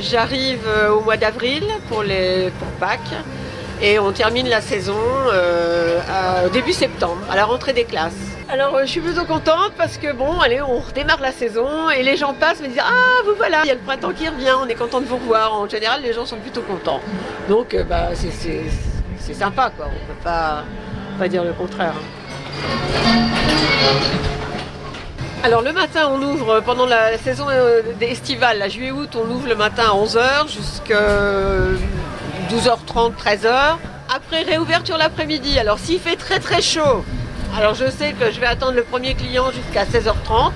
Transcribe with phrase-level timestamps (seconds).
[0.00, 3.00] J'arrive euh, au mois d'avril pour, les, pour Pâques
[3.80, 4.96] et on termine la saison
[5.32, 8.12] euh, à- au début septembre, à la rentrée des classes.
[8.48, 12.02] Alors euh, je suis plutôt contente parce que bon, allez, on redémarre la saison et
[12.02, 14.52] les gens passent me disent Ah, vous voilà, il y a le printemps qui revient,
[14.62, 15.54] on est content de vous revoir.
[15.54, 17.00] En général, les gens sont plutôt contents.
[17.48, 19.86] Donc euh, bah, c'est sympa, quoi.
[19.86, 20.64] On peut pas,
[21.18, 21.94] pas dire le contraire.
[25.44, 29.54] Alors le matin, on ouvre pendant la, saison euh, estivale, la juillet-août, on ouvre le
[29.54, 31.02] matin à 11h jusqu'à
[32.50, 33.76] 12h30, 13h.
[34.14, 35.58] Après, réouverture l'après-midi.
[35.58, 37.04] Alors s'il fait très très chaud,
[37.58, 40.52] alors je sais que je vais attendre le premier client jusqu'à 16h30.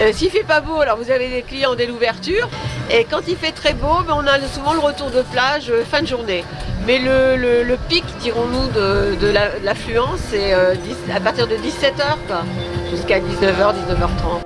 [0.00, 2.48] Euh, S'il fait pas beau, alors vous avez des clients dès l'ouverture.
[2.90, 5.84] Et quand il fait très beau, ben, on a souvent le retour de plage euh,
[5.84, 6.44] fin de journée.
[6.86, 10.74] Mais le, pic, dirons-nous, de, de la- de l'affluence, c'est euh,
[11.06, 12.04] 10 à partir de 17h
[12.90, 14.44] jusqu'à 19h, 19h30.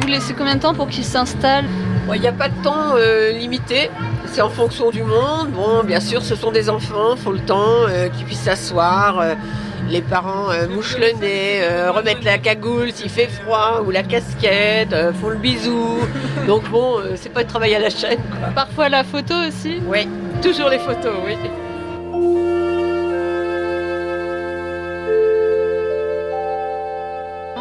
[0.00, 1.66] Vous laissez combien de temps pour qu'ils s'installent
[2.14, 3.90] Il n'y a pas de temps euh, limité,
[4.26, 5.50] c'est en fonction du monde.
[5.52, 9.18] Bon, bien sûr, ce sont des enfants, il faut le temps euh, qu'ils puissent s'asseoir.
[9.20, 9.34] euh,
[9.88, 15.30] les parents mouchent le nez, remettent la cagoule s'il fait froid ou la casquette, font
[15.30, 15.98] le bisou.
[16.46, 18.20] Donc bon, c'est pas de travail à la chaîne.
[18.30, 18.50] Quoi.
[18.54, 20.06] Parfois la photo aussi Oui,
[20.42, 21.34] toujours les photos, oui.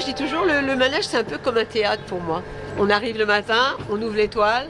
[0.00, 2.42] Je dis toujours, le, le manège, c'est un peu comme un théâtre pour moi.
[2.78, 4.66] On arrive le matin, on ouvre l'étoile,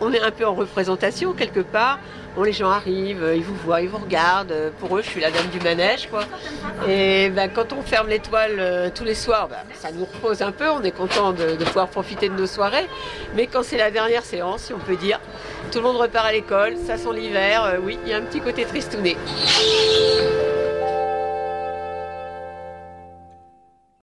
[0.00, 1.98] on est un peu en représentation quelque part.
[2.44, 4.52] Les gens arrivent, euh, ils vous voient, ils vous regardent.
[4.52, 6.24] Euh, Pour eux, je suis la dame du manège, quoi.
[6.86, 10.52] Et ben, quand on ferme l'étoile euh, tous les soirs, ben, ça nous repose un
[10.52, 10.68] peu.
[10.68, 12.88] On est content de, pouvoir profiter de nos soirées.
[13.34, 15.18] Mais quand c'est la dernière séance, si on peut dire,
[15.72, 17.78] tout le monde repart à l'école, ça sent l'hiver.
[17.82, 19.16] oui, il y a un petit côté tristouné.